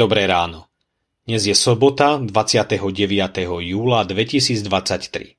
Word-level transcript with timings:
Dobré 0.00 0.24
ráno. 0.24 0.64
Dnes 1.28 1.44
je 1.44 1.52
sobota 1.52 2.16
29. 2.16 2.80
júla 3.44 4.00
2023. 4.08 5.36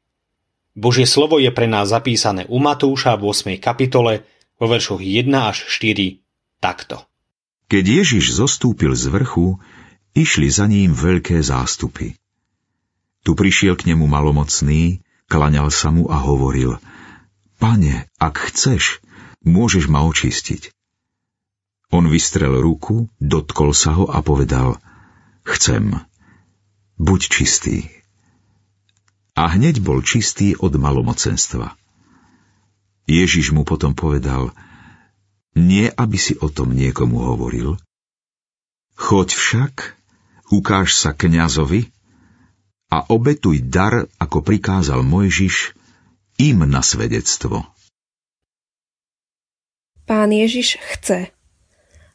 Božie 0.77 1.09
slovo 1.09 1.41
je 1.41 1.49
pre 1.49 1.66
nás 1.66 1.90
zapísané 1.90 2.45
u 2.45 2.62
Matúša 2.62 3.17
v 3.17 3.34
8. 3.34 3.58
kapitole 3.58 4.22
vo 4.62 4.70
veršoch 4.70 5.02
1 5.02 5.34
až 5.34 5.66
4 5.66 6.62
takto. 6.62 7.02
Keď 7.73 8.05
Ježiš 8.05 8.38
zostúpil 8.38 8.94
z 8.94 9.09
vrchu, 9.09 9.58
išli 10.13 10.53
za 10.53 10.70
ním 10.70 10.94
veľké 10.94 11.41
zástupy. 11.41 12.14
Tu 13.25 13.34
prišiel 13.34 13.73
k 13.73 13.89
nemu 13.89 14.05
malomocný, 14.05 15.02
klaňal 15.25 15.73
sa 15.73 15.89
mu 15.89 16.05
a 16.05 16.22
hovoril 16.22 16.78
Pane, 17.58 18.14
ak 18.22 18.53
chceš, 18.53 19.02
môžeš 19.41 19.89
ma 19.89 20.05
očistiť. 20.05 20.70
On 21.91 22.08
vystrel 22.08 22.55
ruku, 22.63 23.12
dotkol 23.20 23.76
sa 23.76 23.91
ho 24.00 24.08
a 24.08 24.23
povedal 24.23 24.80
Chcem, 25.44 25.91
buď 26.95 27.22
čistý. 27.27 27.91
A 29.36 29.52
hneď 29.52 29.84
bol 29.84 30.00
čistý 30.00 30.55
od 30.55 30.72
malomocenstva. 30.76 31.75
Ježiš 33.12 33.52
mu 33.52 33.67
potom 33.67 33.92
povedal 33.92 34.56
Nie, 35.52 35.92
aby 35.92 36.16
si 36.16 36.39
o 36.39 36.47
tom 36.47 36.72
niekomu 36.72 37.19
hovoril. 37.19 37.75
Choď 38.95 39.36
však, 39.36 39.73
ukáž 40.53 40.95
sa 40.95 41.12
kňazovi 41.12 41.92
a 42.92 43.03
obetuj 43.08 43.67
dar, 43.67 44.08
ako 44.19 44.44
prikázal 44.44 45.03
Mojžiš, 45.03 45.75
im 46.39 46.64
na 46.67 46.80
svedectvo. 46.80 47.67
Pán 50.08 50.31
Ježiš 50.31 50.75
chce, 50.80 51.31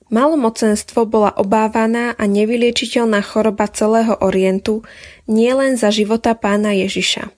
Malomocenstvo 0.07 1.03
bola 1.03 1.35
obávaná 1.35 2.15
a 2.15 2.31
nevyliečiteľná 2.31 3.27
choroba 3.27 3.67
celého 3.67 4.15
Orientu 4.23 4.87
nielen 5.27 5.75
za 5.75 5.91
života 5.91 6.39
pána 6.39 6.71
Ježiša. 6.79 7.35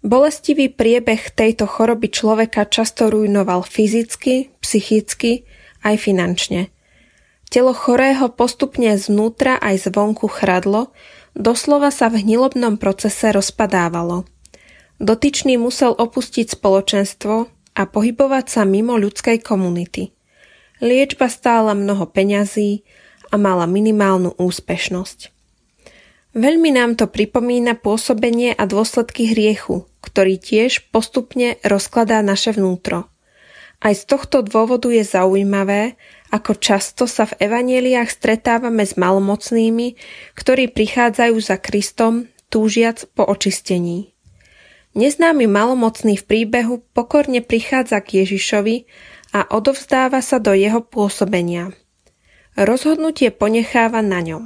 Bolestivý 0.00 0.72
priebeh 0.72 1.36
tejto 1.36 1.68
choroby 1.68 2.08
človeka 2.08 2.64
často 2.64 3.12
rujnoval 3.12 3.68
fyzicky, 3.68 4.56
psychicky 4.64 5.44
aj 5.84 6.00
finančne. 6.00 6.72
Telo 7.52 7.76
chorého 7.76 8.32
postupne 8.32 8.96
zvnútra 8.96 9.60
aj 9.60 9.92
zvonku 9.92 10.32
chradlo, 10.32 10.96
doslova 11.36 11.92
sa 11.92 12.08
v 12.08 12.24
hnilobnom 12.24 12.80
procese 12.80 13.28
rozpadávalo. 13.36 14.24
Dotyčný 14.96 15.60
musel 15.60 15.92
opustiť 15.92 16.56
spoločenstvo 16.56 17.34
a 17.76 17.82
pohybovať 17.84 18.44
sa 18.48 18.64
mimo 18.64 18.96
ľudskej 18.96 19.44
komunity– 19.44 20.08
Liečba 20.82 21.30
stála 21.30 21.78
mnoho 21.78 22.10
peňazí 22.10 22.82
a 23.30 23.38
mala 23.38 23.70
minimálnu 23.70 24.34
úspešnosť. 24.34 25.30
Veľmi 26.34 26.74
nám 26.74 26.98
to 26.98 27.06
pripomína 27.06 27.78
pôsobenie 27.78 28.50
a 28.50 28.66
dôsledky 28.66 29.30
hriechu, 29.30 29.86
ktorý 30.02 30.42
tiež 30.42 30.90
postupne 30.90 31.62
rozkladá 31.62 32.18
naše 32.26 32.50
vnútro. 32.58 33.06
Aj 33.78 33.94
z 33.94 34.10
tohto 34.10 34.42
dôvodu 34.42 34.90
je 34.90 35.06
zaujímavé, 35.06 35.94
ako 36.34 36.58
často 36.58 37.06
sa 37.06 37.30
v 37.30 37.38
evanieliách 37.46 38.10
stretávame 38.10 38.82
s 38.82 38.98
malomocnými, 38.98 39.94
ktorí 40.34 40.66
prichádzajú 40.74 41.36
za 41.38 41.62
Kristom, 41.62 42.26
túžiac 42.50 43.06
po 43.14 43.22
očistení. 43.22 44.12
Neznámy 44.92 45.48
malomocný 45.48 46.20
v 46.20 46.24
príbehu 46.26 46.84
pokorne 46.92 47.40
prichádza 47.40 48.02
k 48.04 48.26
Ježišovi 48.26 48.84
a 49.32 49.48
odovzdáva 49.48 50.20
sa 50.20 50.38
do 50.38 50.52
jeho 50.52 50.84
pôsobenia. 50.84 51.72
Rozhodnutie 52.54 53.32
ponecháva 53.32 54.04
na 54.04 54.20
ňom. 54.20 54.44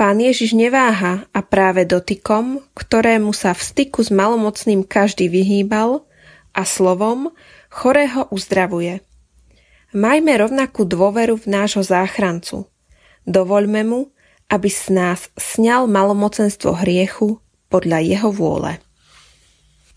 Pán 0.00 0.16
Ježiš 0.18 0.56
neváha 0.56 1.28
a 1.30 1.40
práve 1.44 1.84
dotykom, 1.84 2.64
ktorému 2.72 3.36
sa 3.36 3.52
v 3.52 3.60
styku 3.60 4.00
s 4.00 4.08
malomocným 4.08 4.82
každý 4.82 5.28
vyhýbal, 5.28 6.08
a 6.52 6.62
slovom 6.68 7.32
chorého 7.72 8.28
uzdravuje. 8.28 9.00
Majme 9.92 10.32
rovnakú 10.40 10.88
dôveru 10.88 11.36
v 11.36 11.46
nášho 11.48 11.84
záchrancu. 11.84 12.68
Dovoľme 13.28 13.84
mu, 13.84 14.00
aby 14.48 14.68
z 14.68 14.92
nás 14.92 15.20
sňal 15.36 15.88
malomocenstvo 15.88 16.76
hriechu 16.80 17.40
podľa 17.68 18.04
jeho 18.04 18.30
vôle. 18.32 18.80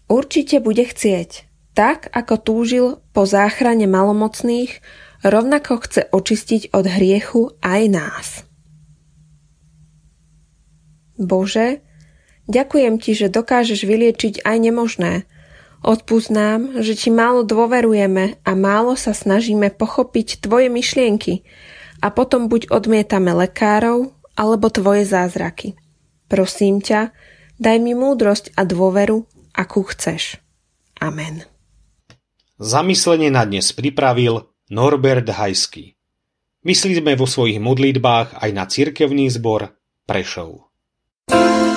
Určite 0.08 0.60
bude 0.64 0.84
chcieť, 0.84 1.48
tak, 1.76 2.08
ako 2.16 2.36
túžil 2.40 2.86
po 3.12 3.28
záchrane 3.28 3.86
malomocných, 3.86 4.80
rovnako 5.22 5.84
chce 5.84 6.02
očistiť 6.10 6.72
od 6.72 6.86
hriechu 6.88 7.42
aj 7.60 7.82
nás. 7.92 8.28
Bože, 11.20 11.84
ďakujem 12.48 13.00
Ti, 13.00 13.12
že 13.16 13.28
dokážeš 13.32 13.84
vyliečiť 13.84 14.44
aj 14.44 14.58
nemožné. 14.60 15.14
Odpúsť 15.86 16.30
nám, 16.32 16.60
že 16.82 16.96
Ti 16.96 17.12
málo 17.12 17.44
dôverujeme 17.44 18.40
a 18.42 18.52
málo 18.56 18.96
sa 18.96 19.12
snažíme 19.12 19.72
pochopiť 19.76 20.44
Tvoje 20.44 20.68
myšlienky 20.72 21.44
a 22.04 22.12
potom 22.12 22.52
buď 22.52 22.72
odmietame 22.72 23.32
lekárov, 23.32 24.12
alebo 24.36 24.68
Tvoje 24.68 25.08
zázraky. 25.08 25.80
Prosím 26.28 26.84
ťa, 26.84 27.16
daj 27.56 27.78
mi 27.80 27.96
múdrosť 27.96 28.52
a 28.60 28.68
dôveru, 28.68 29.24
akú 29.56 29.88
chceš. 29.88 30.44
Amen. 31.00 31.55
Zamyslenie 32.56 33.36
na 33.36 33.44
dnes 33.44 33.76
pripravil 33.76 34.48
Norbert 34.72 35.28
Hajský. 35.28 36.00
Myslíme 36.64 37.20
vo 37.20 37.28
svojich 37.28 37.60
modlitbách 37.60 38.40
aj 38.40 38.50
na 38.56 38.64
cirkevný 38.64 39.28
zbor 39.28 39.76
Prešov. 40.08 40.72
thank 41.28 41.68
you 41.68 41.75